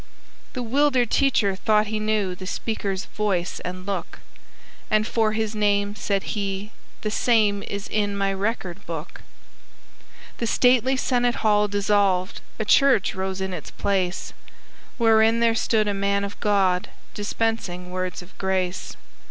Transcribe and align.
The 0.53 0.63
'wildered 0.63 1.11
teacher 1.11 1.55
thought 1.55 1.85
he 1.85 1.99
knew 1.99 2.33
The 2.33 2.47
speaker's 2.47 3.05
voice 3.05 3.59
and 3.59 3.85
look, 3.85 4.17
"And 4.89 5.05
for 5.05 5.33
his 5.33 5.53
name," 5.53 5.93
said 5.95 6.23
he, 6.33 6.71
"the 7.01 7.11
same 7.11 7.61
Is 7.61 7.87
in 7.87 8.17
my 8.17 8.33
record 8.33 8.83
book." 8.87 9.21
The 10.39 10.47
stately 10.47 10.97
Senate 10.97 11.35
hall 11.45 11.67
dissolved, 11.67 12.41
A 12.57 12.65
church 12.65 13.13
rose 13.13 13.41
in 13.41 13.53
its 13.53 13.69
place, 13.69 14.33
Wherein 14.97 15.39
there 15.39 15.53
stood 15.53 15.87
a 15.87 15.93
man 15.93 16.23
of 16.23 16.39
God, 16.39 16.89
Dispensing 17.13 17.91
words 17.91 18.23
of 18.23 18.35
grace. 18.39 18.97